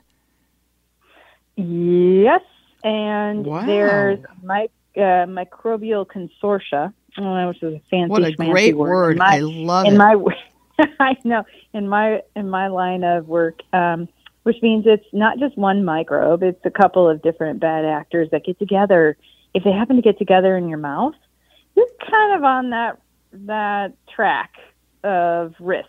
Yes, 1.56 2.42
and 2.84 3.46
Wow. 3.46 3.66
there's 3.66 4.20
mic- 4.42 4.72
uh, 4.98 5.26
microbial 5.28 6.06
consortia, 6.06 6.94
uh, 7.18 7.48
which 7.48 7.64
is 7.64 7.76
a 7.76 7.82
fancy 7.90 8.10
What 8.12 8.24
a 8.24 8.32
great 8.34 8.78
word. 8.78 8.90
word. 8.90 9.18
My, 9.18 9.38
I 9.38 9.40
love 9.40 9.86
in 9.88 9.96
it. 9.96 9.98
my 9.98 10.16
I 11.00 11.16
know 11.24 11.44
in 11.74 11.88
my 11.88 12.22
in 12.36 12.50
my 12.50 12.68
line 12.68 13.04
of 13.04 13.28
work, 13.28 13.62
um, 13.74 14.08
which 14.44 14.58
means 14.62 14.86
it's 14.88 15.06
not 15.14 15.40
just 15.40 15.58
one 15.58 15.86
microbe; 15.86 16.44
it's 16.44 16.66
a 16.66 16.72
couple 16.72 17.10
of 17.10 17.22
different 17.22 17.60
bad 17.60 17.86
actors 17.86 18.30
that 18.32 18.44
get 18.46 18.58
together. 18.60 19.18
If 19.54 19.64
they 19.64 19.72
happen 19.72 19.96
to 19.98 20.02
get 20.02 20.18
together 20.18 20.58
in 20.58 20.68
your 20.68 20.80
mouth, 20.80 21.14
you're 21.76 21.86
kind 22.10 22.36
of 22.36 22.44
on 22.44 22.70
that 22.72 23.00
that 23.34 23.94
track 24.14 24.54
of 25.04 25.54
risk 25.60 25.88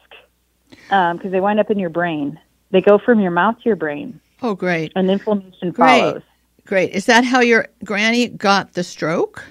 because 0.70 1.30
they 1.30 1.40
wind 1.40 1.61
up 1.61 1.70
in 1.70 1.78
your 1.78 1.90
brain. 1.90 2.38
They 2.70 2.80
go 2.80 2.99
from 2.99 3.20
your 3.20 3.30
mouth 3.30 3.56
to 3.58 3.62
your 3.64 3.76
brain, 3.76 4.20
oh, 4.42 4.54
great. 4.54 4.92
and 4.96 5.11
inflammation 5.11 5.70
Great. 5.70 6.00
follows. 6.00 6.23
Great. 6.66 6.92
Is 6.92 7.06
that 7.06 7.25
how 7.25 7.40
your 7.40 7.68
granny 7.85 8.28
got 8.28 8.73
the 8.75 8.85
stroke? 8.85 9.44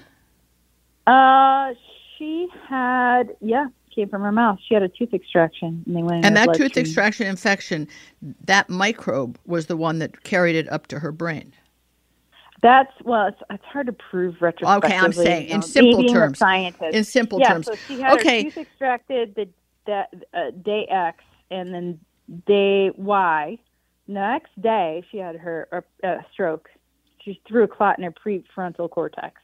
Uh, 1.06 1.74
she 2.18 2.48
had 2.68 3.36
yeah, 3.40 3.66
came 3.94 4.08
from 4.08 4.22
her 4.22 4.32
mouth. 4.32 4.58
She 4.66 4.74
had 4.74 4.82
a 4.82 4.88
tooth 4.88 5.14
extraction, 5.14 5.84
and 5.86 5.96
they 5.96 6.02
went 6.02 6.24
And 6.24 6.36
that 6.36 6.46
tooth 6.54 6.58
bloodstream. 6.72 6.82
extraction 6.86 7.26
infection, 7.26 7.88
that 8.46 8.68
microbe 8.70 9.38
was 9.46 9.66
the 9.66 9.76
one 9.76 9.98
that 10.00 10.24
carried 10.24 10.56
it 10.56 10.70
up 10.72 10.86
to 10.88 10.98
her 11.00 11.12
brain. 11.12 11.52
That's 12.62 12.92
well, 13.04 13.26
it's, 13.28 13.42
it's 13.50 13.64
hard 13.64 13.86
to 13.86 13.92
prove 13.92 14.36
retrospectively. 14.40 14.88
Okay, 14.90 14.98
I'm 14.98 15.12
saying 15.12 15.48
you 15.48 15.54
in 15.54 15.60
know, 15.60 15.66
simple 15.66 16.04
terms. 16.04 16.38
scientist. 16.38 16.94
In 16.94 17.04
simple 17.04 17.40
yeah, 17.40 17.52
terms. 17.52 17.66
so 17.66 17.76
she 17.86 18.00
had 18.00 18.14
Okay. 18.14 18.44
her 18.44 18.50
tooth 18.50 18.58
extracted 18.58 19.34
the 19.34 19.48
uh, 20.32 20.50
day 20.62 20.86
X, 20.90 21.22
and 21.50 21.74
then 21.74 22.00
day 22.46 22.90
Y. 22.96 23.58
Next 24.06 24.60
day, 24.60 25.04
she 25.10 25.18
had 25.18 25.36
her 25.36 25.84
uh, 26.02 26.16
stroke. 26.32 26.68
She 27.24 27.40
threw 27.48 27.64
a 27.64 27.68
clot 27.68 27.98
in 27.98 28.04
her 28.04 28.12
prefrontal 28.12 28.90
cortex. 28.90 29.40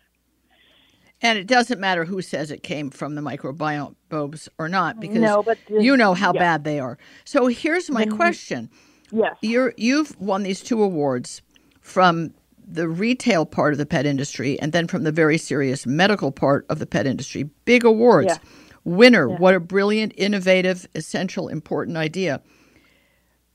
And 1.23 1.39
it 1.39 1.47
doesn't 1.47 1.81
matter 1.81 2.05
who 2.05 2.23
says 2.23 2.51
it 2.51 2.63
came 2.63 2.91
from 2.91 3.15
the 3.15 3.21
microbiomes 3.21 4.49
or 4.59 4.69
not 4.69 5.01
because 5.01 5.21
No, 5.21 5.43
but 5.43 5.59
you 5.69 5.97
know 5.97 6.15
how 6.15 6.33
yeah. 6.33 6.41
bad 6.41 6.65
they 6.65 6.81
are. 6.81 6.99
So 7.25 7.47
here's 7.47 7.91
my 7.91 8.05
mm-hmm. 8.05 8.17
question. 8.17 8.71
Yes. 9.13 9.37
You're 9.43 9.75
you've 9.77 10.19
won 10.19 10.45
these 10.45 10.63
two 10.63 10.83
awards 10.83 11.43
from 11.81 12.33
the 12.67 12.89
retail 12.89 13.45
part 13.45 13.73
of 13.73 13.79
the 13.79 13.87
pet 13.87 14.07
industry 14.07 14.59
and 14.61 14.73
then 14.73 14.87
from 14.87 15.03
the 15.03 15.13
very 15.13 15.37
serious 15.37 15.87
medical 15.87 16.31
part 16.31 16.65
of 16.69 16.79
the 16.79 16.87
pet 16.87 17.07
industry. 17.07 17.45
Big 17.65 17.85
awards. 17.85 18.29
Yeah. 18.29 18.39
Winner, 18.85 19.29
what 19.29 19.55
a 19.55 19.61
brilliant, 19.61 20.15
innovative, 20.17 20.89
essential, 20.95 21.49
important 21.49 21.99
idea. 21.99 22.41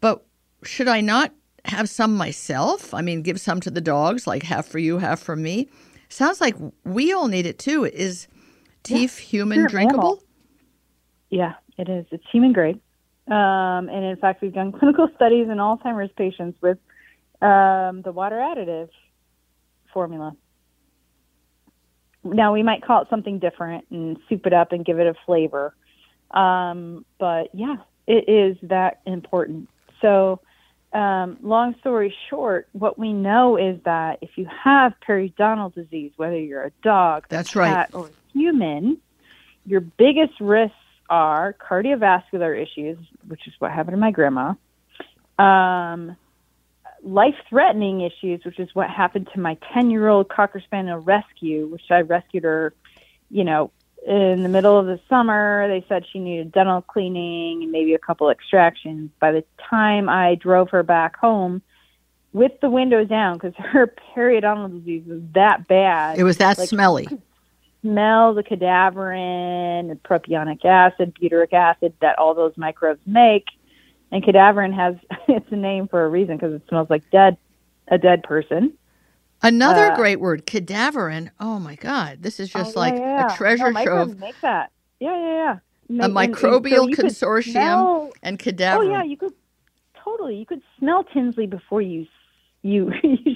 But 0.02 0.24
should 0.64 0.88
I 0.88 1.02
not 1.02 1.34
have 1.66 1.90
some 1.90 2.16
myself? 2.16 2.94
I 2.94 3.02
mean, 3.02 3.22
give 3.22 3.40
some 3.40 3.60
to 3.62 3.72
the 3.72 3.82
dogs, 3.82 4.28
like 4.28 4.44
half 4.44 4.68
for 4.68 4.80
you, 4.80 5.00
half 5.00 5.20
for 5.20 5.36
me. 5.36 5.70
Sounds 6.10 6.40
like 6.40 6.56
we 6.84 7.12
all 7.12 7.28
need 7.28 7.46
it 7.46 7.60
too. 7.60 7.86
Is 7.86 8.28
TEEF 8.84 9.18
human 9.18 9.68
drinkable? 9.68 10.24
Yeah, 11.30 11.54
it 11.78 11.90
is. 11.90 12.06
It's 12.12 12.24
human 12.32 12.54
grade. 12.54 12.80
Um, 13.28 13.90
and 13.90 14.06
in 14.06 14.18
fact, 14.18 14.42
we've 14.42 14.54
done 14.54 14.72
clinical 14.80 15.10
studies 15.16 15.48
in 15.50 15.58
Alzheimer's 15.58 16.12
patients 16.16 16.58
with 16.62 16.78
um, 17.42 18.02
the 18.04 18.12
water 18.12 18.36
additive 18.36 18.90
formula. 19.94 20.36
Now, 22.24 22.54
we 22.54 22.64
might 22.64 22.84
call 22.84 23.02
it 23.02 23.08
something 23.10 23.40
different 23.40 23.86
and 23.92 24.18
soup 24.30 24.46
it 24.46 24.54
up 24.54 24.72
and 24.72 24.86
give 24.86 25.00
it 25.00 25.08
a 25.08 25.14
flavor. 25.26 25.76
Um, 26.32 27.06
but 27.20 27.50
yeah, 27.54 27.78
it 28.08 28.28
is 28.30 28.58
that 28.64 29.02
important. 29.06 29.70
So, 30.02 30.40
um, 30.94 31.38
long 31.42 31.76
story 31.80 32.16
short, 32.30 32.68
what 32.72 32.98
we 32.98 33.12
know 33.12 33.58
is 33.58 33.80
that 33.84 34.20
if 34.22 34.32
you 34.36 34.48
have 34.64 34.94
periodontal 35.08 35.74
disease, 35.74 36.12
whether 36.16 36.40
you're 36.40 36.64
a 36.64 36.72
dog, 36.84 37.26
That's 37.30 37.56
a 37.56 37.60
right. 37.60 37.90
or 37.94 38.08
a 38.08 38.38
human, 38.38 39.00
your 39.66 39.82
biggest 39.82 40.40
risks 40.40 40.76
are 41.10 41.54
cardiovascular 41.54 42.60
issues, 42.60 42.98
which 43.28 43.48
is 43.48 43.54
what 43.60 43.72
happened 43.72 43.94
to 43.96 44.00
my 44.00 44.12
grandma, 44.12 44.54
um, 45.38 46.16
life 47.04 47.36
threatening 47.50 48.02
issues, 48.02 48.44
which 48.44 48.60
is 48.60 48.70
what 48.74 48.90
happened 48.90 49.30
to 49.34 49.40
my 49.40 49.58
10 49.74 49.92
year 49.92 50.08
old 50.08 50.30
Cocker 50.30 50.62
Spaniel 50.62 51.00
rescue, 51.00 51.68
which 51.68 51.92
I 51.92 52.02
rescued 52.02 52.44
her, 52.44 52.74
you 53.30 53.44
know, 53.44 53.72
in 54.06 54.44
the 54.44 54.50
middle 54.50 54.78
of 54.78 54.86
the 54.86 55.00
summer. 55.10 55.68
They 55.68 55.86
said 55.90 56.06
she 56.12 56.20
needed 56.20 56.52
dental 56.52 56.82
cleaning 56.82 57.64
and 57.64 57.72
maybe 57.72 57.94
a 57.94 58.00
couple 58.00 58.30
extractions. 58.30 59.10
By 59.20 59.32
the 59.32 59.44
time 59.70 60.08
I 60.10 60.36
drove 60.36 60.70
her 60.70 60.84
back 60.84 61.18
home, 61.18 61.62
with 62.34 62.52
the 62.62 62.70
windows 62.70 63.08
down, 63.08 63.38
because 63.38 63.54
her 63.58 63.94
periodontal 64.16 64.80
disease 64.80 65.04
was 65.08 65.22
that 65.34 65.68
bad 65.68 66.18
It 66.18 66.24
was 66.24 66.38
that 66.38 66.58
Like- 66.58 66.70
smelly. 66.70 67.08
smell 67.82 68.34
the 68.34 68.44
cadaverine, 68.44 69.90
the 69.90 69.96
propionic 69.96 70.66
acid, 70.66 71.14
butyric 71.22 71.54
acid 71.54 71.94
that 72.02 72.18
all 72.18 72.34
those 72.34 72.58
microbes 72.58 73.00
make. 73.06 73.46
And 74.12 74.24
cadaverine 74.24 74.74
has 74.74 74.96
its 75.28 75.52
a 75.52 75.56
name 75.56 75.88
for 75.88 76.04
a 76.04 76.10
reason 76.10 76.36
because 76.36 76.54
it 76.54 76.64
smells 76.68 76.90
like 76.90 77.10
dead, 77.12 77.38
a 77.88 77.98
dead 78.00 78.24
person. 78.24 78.74
Another 79.46 79.92
uh, 79.92 79.96
great 79.96 80.20
word, 80.20 80.46
cadaverine. 80.46 81.30
Oh 81.40 81.60
my 81.60 81.76
God, 81.76 82.24
this 82.24 82.40
is 82.40 82.50
just 82.50 82.76
oh, 82.76 82.80
like 82.80 82.96
yeah, 82.96 83.00
yeah. 83.00 83.34
a 83.34 83.38
treasure 83.38 83.72
no, 83.72 83.84
trove. 83.84 84.20
Make 84.20 84.40
that. 84.42 84.72
Yeah, 85.00 85.16
yeah, 85.16 85.34
yeah. 85.34 85.58
Make, 85.88 86.08
a 86.08 86.10
microbial 86.10 86.86
and, 86.86 87.00
and 87.00 87.16
so 87.16 87.28
consortium 87.28 87.52
smell, 87.52 88.14
and 88.24 88.40
cadaverine. 88.40 88.78
Oh 88.78 88.82
yeah, 88.82 89.04
you 89.04 89.18
could 89.18 89.34
totally. 90.04 90.38
You 90.38 90.46
could 90.46 90.62
smell 90.80 91.04
Tinsley 91.04 91.46
before 91.48 91.82
you 91.82 92.08
you 92.64 92.92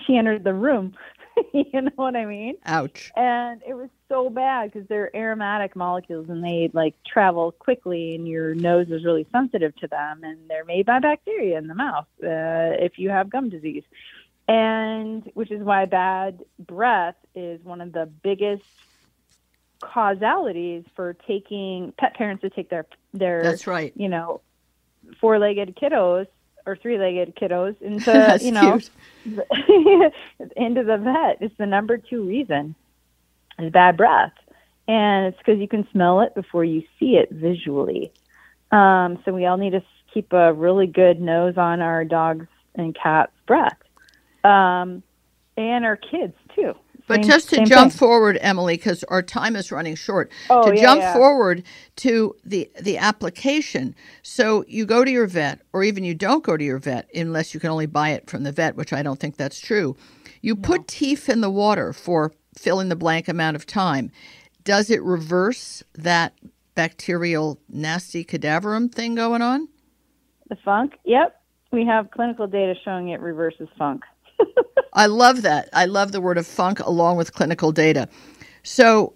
she 0.08 0.18
entered 0.18 0.44
the 0.44 0.54
room. 0.54 0.96
you 1.54 1.82
know 1.82 1.92
what 1.96 2.16
I 2.16 2.26
mean? 2.26 2.56
Ouch. 2.66 3.12
And 3.16 3.62
it 3.68 3.74
was 3.74 3.90
so 4.10 4.30
bad 4.30 4.72
because 4.72 4.88
they're 4.88 5.16
aromatic 5.16 5.76
molecules 5.76 6.28
and 6.30 6.44
they 6.44 6.70
like 6.74 6.96
travel 7.06 7.52
quickly, 7.52 8.16
and 8.16 8.28
your 8.28 8.56
nose 8.56 8.88
is 8.90 9.06
really 9.06 9.28
sensitive 9.32 9.76
to 9.78 9.88
them, 9.88 10.24
and 10.24 10.38
they're 10.50 10.66
made 10.66 10.86
by 10.86 11.00
bacteria 11.00 11.58
in 11.58 11.68
the 11.68 11.76
mouth. 11.76 12.08
Uh, 12.24 12.76
if 12.82 12.98
you 12.98 13.10
have 13.10 13.30
gum 13.30 13.50
disease, 13.50 13.84
and 14.50 15.24
which 15.36 15.52
is 15.52 15.62
why 15.64 15.86
bad 15.86 16.44
breath 16.60 17.16
is 17.36 17.64
one 17.64 17.80
of 17.80 17.94
the 17.94 18.06
biggest 18.24 18.64
causalities 19.82 20.84
for 20.96 21.14
taking 21.26 21.94
pet 21.98 22.14
parents 22.16 22.42
to 22.42 22.50
take 22.50 22.70
their 22.70 22.86
their 23.14 23.42
that's 23.44 23.66
right 23.66 23.94
you 23.96 24.10
know 24.10 24.42
four-legged 25.22 25.78
kiddos 25.82 26.28
or 26.66 26.76
three-legged 26.76 27.36
kiddos 27.36 27.82
into 27.82 28.38
you 28.42 28.52
know 28.52 28.80
into 30.56 30.84
the 30.84 30.98
vet. 30.98 31.38
It's 31.42 31.56
the 31.58 31.66
number 31.66 31.98
two 31.98 32.24
reason 32.24 32.76
is 33.58 33.72
bad 33.72 33.98
breath, 33.98 34.34
and 34.88 35.28
it's 35.28 35.38
because 35.38 35.60
you 35.60 35.68
can 35.68 35.88
smell 35.92 36.22
it 36.22 36.36
before 36.36 36.64
you 36.64 36.84
see 37.00 37.18
it 37.18 37.30
visually. 37.32 38.12
Um, 38.72 39.20
so 39.26 39.34
we 39.34 39.46
all 39.46 39.58
need 39.58 39.72
to 39.72 39.84
keep 40.14 40.32
a 40.32 40.54
really 40.54 40.88
good 40.88 41.20
nose 41.20 41.58
on 41.58 41.82
our 41.82 42.06
dogs 42.06 42.48
and 42.76 42.96
cats' 42.96 43.32
breath, 43.46 43.78
um, 44.44 45.04
and 45.58 45.86
our 45.86 45.98
kids 45.98 46.34
too. 46.56 46.74
But 47.08 47.24
just 47.24 47.50
to 47.50 47.66
jump 47.66 47.92
thing. 47.92 47.98
forward, 47.98 48.38
Emily, 48.40 48.78
because 48.78 49.04
our 49.06 49.24
time 49.24 49.56
is 49.56 49.72
running 49.72 49.96
short. 49.96 50.32
Oh, 50.48 50.70
to 50.70 50.76
yeah, 50.76 50.82
jump 50.84 51.02
yeah. 51.02 51.14
forward 51.14 51.64
to 51.98 52.36
the 52.46 52.70
the 52.80 53.00
application. 53.00 53.96
So 54.22 54.64
you 54.68 54.86
go 54.86 55.04
to 55.04 55.10
your 55.10 55.26
vet, 55.26 55.62
or 55.74 55.84
even 55.84 56.04
you 56.04 56.14
don't 56.14 56.44
go 56.44 56.56
to 56.56 56.64
your 56.64 56.78
vet 56.78 57.10
unless 57.16 57.54
you 57.56 57.60
can 57.60 57.72
only 57.72 57.88
buy 57.88 58.10
it 58.10 58.30
from 58.30 58.44
the 58.44 58.52
vet, 58.52 58.76
which 58.76 58.94
I 58.94 59.02
don't 59.02 59.20
think 59.20 59.38
that's 59.38 59.60
true. 59.60 59.98
You 60.42 60.54
no. 60.54 60.62
put 60.62 60.88
TEEF 60.88 61.30
in 61.30 61.42
the 61.42 61.50
water 61.50 61.94
for 61.94 62.32
fill 62.56 62.80
in 62.80 62.90
the 62.90 62.96
blank 62.96 63.28
amount 63.28 63.56
of 63.56 63.66
time. 63.66 64.12
Does 64.64 64.92
it 64.92 65.02
reverse 65.02 65.82
that 65.96 66.34
bacterial 66.76 67.60
nasty 67.68 68.24
cadaverine 68.24 68.94
thing 68.94 69.16
going 69.16 69.42
on? 69.42 69.68
The 70.50 70.58
funk? 70.58 70.94
Yep. 71.06 71.42
We 71.72 71.86
have 71.86 72.12
clinical 72.12 72.46
data 72.48 72.76
showing 72.84 73.10
it 73.10 73.20
reverses 73.20 73.68
funk. 73.78 74.04
I 75.00 75.06
love 75.06 75.44
that. 75.44 75.70
I 75.72 75.86
love 75.86 76.12
the 76.12 76.20
word 76.20 76.38
of 76.38 76.46
funk 76.46 76.82
along 76.82 77.16
with 77.16 77.34
clinical 77.34 77.72
data. 77.72 78.10
So 78.64 79.14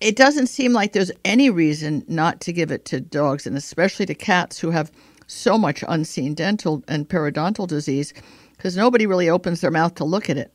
it 0.00 0.16
doesn't 0.16 0.46
seem 0.46 0.72
like 0.72 0.94
there's 0.94 1.12
any 1.26 1.50
reason 1.50 2.02
not 2.08 2.40
to 2.40 2.52
give 2.52 2.70
it 2.70 2.86
to 2.86 2.98
dogs 2.98 3.46
and 3.46 3.54
especially 3.54 4.06
to 4.06 4.14
cats 4.14 4.58
who 4.58 4.70
have 4.70 4.90
so 5.26 5.58
much 5.58 5.84
unseen 5.86 6.32
dental 6.34 6.82
and 6.88 7.06
periodontal 7.06 7.66
disease 7.68 8.14
because 8.56 8.74
nobody 8.74 9.06
really 9.06 9.28
opens 9.28 9.60
their 9.60 9.70
mouth 9.70 9.94
to 9.96 10.04
look 10.04 10.30
at 10.30 10.38
it. 10.38 10.50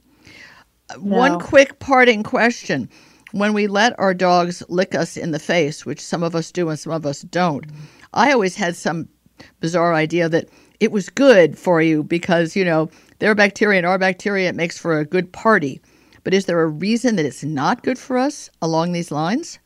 No. 1.04 1.18
One 1.18 1.40
quick 1.40 1.78
parting 1.78 2.24
question. 2.24 2.90
When 3.32 3.54
we 3.54 3.68
let 3.68 3.98
our 4.00 4.16
dogs 4.16 4.64
lick 4.70 4.96
us 4.96 5.18
in 5.18 5.34
the 5.34 5.40
face, 5.40 5.86
which 5.86 6.02
some 6.02 6.24
of 6.24 6.36
us 6.36 6.52
do 6.52 6.70
and 6.70 6.80
some 6.80 6.94
of 6.94 7.06
us 7.06 7.22
don't, 7.22 7.66
I 8.14 8.32
always 8.32 8.56
had 8.56 8.76
some 8.76 9.08
bizarre 9.60 9.94
idea 9.94 10.30
that 10.30 10.50
it 10.80 10.92
was 10.92 11.10
good 11.10 11.60
for 11.60 11.80
you 11.80 12.04
because, 12.04 12.56
you 12.56 12.66
know, 12.66 12.90
their 13.24 13.34
bacteria 13.34 13.78
and 13.78 13.88
our 13.88 13.98
bacteria, 13.98 14.50
it 14.50 14.56
makes 14.56 14.78
for 14.78 15.00
a 15.00 15.06
good 15.06 15.32
party. 15.32 15.80
But 16.26 16.34
is 16.34 16.46
there 16.46 16.62
a 16.62 16.68
reason 16.68 17.16
that 17.16 17.26
it's 17.26 17.42
not 17.42 17.82
good 17.82 17.98
for 17.98 18.18
us 18.18 18.50
along 18.62 18.92
these 18.92 19.12
lines? 19.12 19.60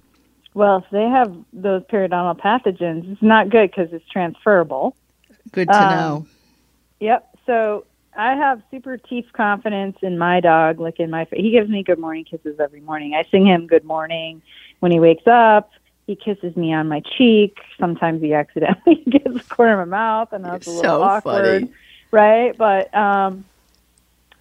Well, 0.54 0.78
if 0.78 0.84
they 0.91 1.06
have 1.06 1.36
those 1.54 1.82
periodontal 1.86 2.39
pathogens, 2.39 3.12
it's 3.12 3.22
not 3.24 3.50
good 3.50 3.72
because 3.72 3.91
it's 3.93 4.08
transferable. 4.10 4.96
Good 5.54 5.70
to 5.70 5.76
um, 5.76 5.89
know. 5.89 6.28
Yep. 7.00 7.36
So 7.48 7.86
I 8.15 8.36
have 8.36 8.62
super 8.70 8.96
teeth 8.96 9.26
confidence 9.34 9.98
in 10.04 10.20
my 10.20 10.39
dog. 10.39 10.80
Like 10.80 11.00
in 11.00 11.10
my, 11.10 11.26
he 11.34 11.50
gives 11.50 11.67
me 11.67 11.82
good 11.82 11.98
morning 11.98 12.26
kisses 12.26 12.60
every 12.60 12.82
morning. 12.82 13.15
I 13.15 13.24
sing 13.32 13.48
him 13.48 13.65
good 13.65 13.86
morning 13.86 14.43
when 14.82 14.91
he 14.91 15.00
wakes 15.00 15.26
up. 15.26 15.72
He 16.06 16.15
kisses 16.15 16.56
me 16.56 16.76
on 16.76 16.88
my 16.88 17.02
cheek. 17.17 17.58
Sometimes 17.80 18.22
he 18.22 18.36
accidentally 18.36 19.04
gets 19.10 19.36
a 19.36 19.43
corner 19.50 19.82
of 19.82 19.89
my 19.89 19.98
mouth, 19.98 20.32
and 20.32 20.46
that's 20.46 20.67
a 20.67 20.70
little 20.70 20.84
so 20.84 21.02
awkward. 21.02 21.62
Funny 21.62 21.74
right? 22.12 22.58
But 22.58 22.93
um, 22.96 23.46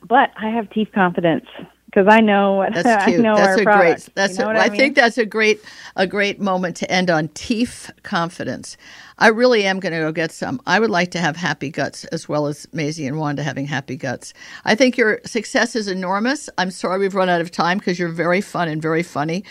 but 0.09 0.31
I 0.37 0.51
have 0.51 0.71
teeth 0.71 0.91
confidence 0.95 1.47
because 1.87 2.07
I 2.09 2.21
know 2.21 2.55
what 2.55 2.75
that's 2.75 2.95
cute. 3.05 3.21
I 3.21 3.23
know 3.23 3.37
that's 3.37 3.57
our 3.57 3.59
a 3.59 3.63
product. 3.63 4.07
great. 4.07 4.15
That's 4.15 4.39
you 4.39 4.45
know 4.45 4.51
a, 4.51 4.55
I, 4.55 4.67
I 4.67 4.71
mean? 4.71 4.79
think 4.79 4.97
that's 4.97 5.19
a 5.19 5.27
great 5.27 5.61
a 5.97 6.07
great 6.07 6.41
moment 6.41 6.77
to 6.79 6.91
end 6.91 7.11
on 7.11 7.29
teeth 7.29 7.91
confidence. 8.03 8.77
I 9.19 9.29
really 9.29 9.65
am 9.65 9.81
going 9.81 9.93
to 9.95 10.01
go 10.01 10.13
get 10.13 10.33
some. 10.33 10.61
I 10.67 10.81
would 10.81 10.91
like 10.91 11.11
to 11.13 11.21
have 11.21 11.37
happy 11.37 11.71
guts 11.71 12.05
as 12.07 12.29
well 12.29 12.47
as 12.47 12.69
Maisie 12.73 13.07
and 13.07 13.19
Wanda 13.19 13.43
having 13.43 13.67
happy 13.67 13.97
guts. 13.97 14.35
I 14.65 14.75
think 14.75 14.97
your 14.99 15.21
success 15.27 15.77
is 15.77 15.89
enormous. 15.89 16.51
I'm 16.59 16.71
sorry 16.71 16.99
we've 17.01 17.15
run 17.15 17.29
out 17.31 17.41
of 17.41 17.51
time 17.51 17.79
because 17.79 17.99
you're 17.99 18.11
very 18.11 18.41
fun 18.43 18.69
and 18.69 18.83
very 18.83 19.03
funny. 19.03 19.45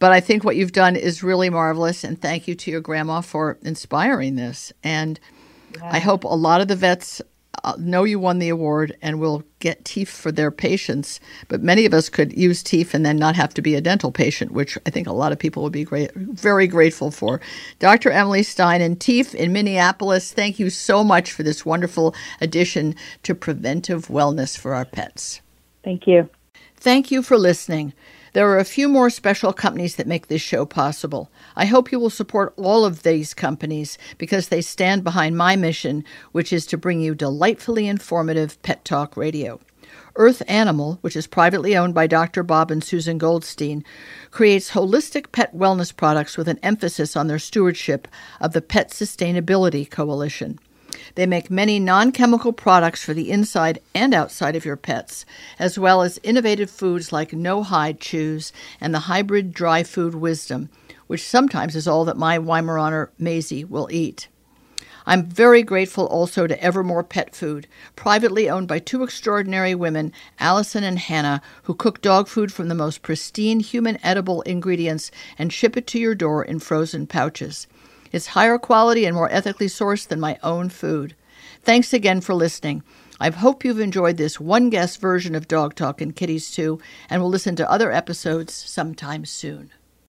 But 0.00 0.12
I 0.12 0.20
think 0.20 0.44
what 0.44 0.56
you've 0.56 0.72
done 0.72 0.96
is 0.96 1.22
really 1.22 1.50
marvelous, 1.50 2.04
and 2.04 2.20
thank 2.20 2.48
you 2.48 2.54
to 2.56 2.70
your 2.70 2.80
grandma 2.80 3.20
for 3.22 3.58
inspiring 3.62 4.36
this. 4.36 4.72
And 4.84 5.20
Yeah. 5.76 5.90
I 5.92 6.00
hope 6.00 6.24
a 6.24 6.28
lot 6.28 6.60
of 6.60 6.68
the 6.68 6.76
vets 6.76 7.22
uh, 7.64 7.74
know 7.78 8.04
you 8.04 8.18
won 8.18 8.38
the 8.38 8.48
award 8.48 8.96
and 9.02 9.20
will 9.20 9.42
get 9.58 9.84
TEEF 9.84 10.08
for 10.08 10.32
their 10.32 10.50
patients. 10.50 11.20
But 11.48 11.62
many 11.62 11.84
of 11.84 11.92
us 11.92 12.08
could 12.08 12.36
use 12.36 12.62
TEEF 12.62 12.94
and 12.94 13.04
then 13.04 13.16
not 13.16 13.36
have 13.36 13.52
to 13.54 13.62
be 13.62 13.74
a 13.74 13.80
dental 13.80 14.12
patient, 14.12 14.52
which 14.52 14.78
I 14.86 14.90
think 14.90 15.06
a 15.06 15.12
lot 15.12 15.32
of 15.32 15.38
people 15.38 15.62
would 15.62 15.72
be 15.72 15.84
great, 15.84 16.14
very 16.14 16.66
grateful 16.66 17.10
for. 17.10 17.40
Dr. 17.78 18.10
Emily 18.10 18.42
Stein 18.42 18.80
and 18.80 18.98
TEEF 18.98 19.34
in 19.34 19.52
Minneapolis, 19.52 20.32
thank 20.32 20.58
you 20.58 20.70
so 20.70 21.04
much 21.04 21.32
for 21.32 21.42
this 21.42 21.66
wonderful 21.66 22.14
addition 22.40 22.94
to 23.24 23.34
preventive 23.34 24.08
wellness 24.08 24.56
for 24.56 24.74
our 24.74 24.84
pets. 24.84 25.40
Thank 25.82 26.06
you. 26.06 26.28
Thank 26.76 27.10
you 27.10 27.22
for 27.22 27.36
listening. 27.36 27.92
There 28.32 28.48
are 28.48 28.58
a 28.58 28.64
few 28.64 28.88
more 28.88 29.10
special 29.10 29.52
companies 29.52 29.96
that 29.96 30.06
make 30.06 30.28
this 30.28 30.40
show 30.40 30.64
possible. 30.64 31.30
I 31.56 31.66
hope 31.66 31.90
you 31.90 31.98
will 31.98 32.10
support 32.10 32.54
all 32.56 32.84
of 32.84 33.02
these 33.02 33.34
companies 33.34 33.98
because 34.18 34.48
they 34.48 34.60
stand 34.60 35.02
behind 35.02 35.36
my 35.36 35.56
mission, 35.56 36.04
which 36.30 36.52
is 36.52 36.64
to 36.66 36.78
bring 36.78 37.00
you 37.00 37.14
delightfully 37.14 37.88
informative 37.88 38.60
pet 38.62 38.84
talk 38.84 39.16
radio. 39.16 39.58
Earth 40.14 40.42
Animal, 40.46 40.98
which 41.00 41.16
is 41.16 41.26
privately 41.26 41.76
owned 41.76 41.94
by 41.94 42.06
Dr. 42.06 42.44
Bob 42.44 42.70
and 42.70 42.84
Susan 42.84 43.18
Goldstein, 43.18 43.84
creates 44.30 44.70
holistic 44.70 45.32
pet 45.32 45.56
wellness 45.56 45.94
products 45.94 46.36
with 46.36 46.46
an 46.46 46.60
emphasis 46.62 47.16
on 47.16 47.26
their 47.26 47.38
stewardship 47.38 48.06
of 48.40 48.52
the 48.52 48.62
Pet 48.62 48.90
Sustainability 48.90 49.90
Coalition. 49.90 50.58
They 51.14 51.26
make 51.26 51.50
many 51.50 51.78
non 51.78 52.12
chemical 52.12 52.52
products 52.52 53.02
for 53.02 53.14
the 53.14 53.30
inside 53.30 53.80
and 53.94 54.12
outside 54.14 54.56
of 54.56 54.64
your 54.64 54.76
pets, 54.76 55.24
as 55.58 55.78
well 55.78 56.02
as 56.02 56.18
innovative 56.22 56.70
foods 56.70 57.12
like 57.12 57.32
no 57.32 57.62
hide 57.62 58.00
chews 58.00 58.52
and 58.80 58.94
the 58.94 59.00
hybrid 59.00 59.52
dry 59.52 59.82
food 59.82 60.14
wisdom, 60.14 60.68
which 61.06 61.26
sometimes 61.26 61.76
is 61.76 61.86
all 61.86 62.04
that 62.04 62.16
my 62.16 62.38
Weimaraner 62.38 63.08
Maisie 63.18 63.64
will 63.64 63.88
eat. 63.90 64.28
I'm 65.06 65.26
very 65.26 65.62
grateful 65.62 66.06
also 66.06 66.46
to 66.46 66.62
Evermore 66.62 67.02
Pet 67.02 67.34
Food, 67.34 67.66
privately 67.96 68.50
owned 68.50 68.68
by 68.68 68.78
two 68.78 69.02
extraordinary 69.02 69.74
women, 69.74 70.12
Allison 70.38 70.84
and 70.84 70.98
Hannah, 70.98 71.40
who 71.64 71.74
cook 71.74 72.00
dog 72.00 72.28
food 72.28 72.52
from 72.52 72.68
the 72.68 72.74
most 72.74 73.02
pristine 73.02 73.60
human 73.60 73.98
edible 74.04 74.42
ingredients 74.42 75.10
and 75.38 75.52
ship 75.52 75.76
it 75.76 75.86
to 75.88 75.98
your 75.98 76.14
door 76.14 76.44
in 76.44 76.58
frozen 76.58 77.06
pouches. 77.06 77.66
It's 78.12 78.28
higher 78.28 78.58
quality 78.58 79.04
and 79.04 79.14
more 79.14 79.30
ethically 79.32 79.66
sourced 79.66 80.06
than 80.06 80.20
my 80.20 80.38
own 80.42 80.68
food. 80.68 81.14
Thanks 81.62 81.92
again 81.92 82.20
for 82.20 82.34
listening. 82.34 82.82
I 83.20 83.30
hope 83.30 83.64
you've 83.64 83.80
enjoyed 83.80 84.16
this 84.16 84.40
one 84.40 84.70
guest 84.70 85.00
version 85.00 85.34
of 85.34 85.46
Dog 85.46 85.74
Talk 85.74 86.00
and 86.00 86.16
Kitties 86.16 86.50
too, 86.50 86.80
and 87.08 87.20
will 87.20 87.28
listen 87.28 87.54
to 87.56 87.70
other 87.70 87.92
episodes 87.92 88.54
sometime 88.54 89.24
soon. 89.26 89.70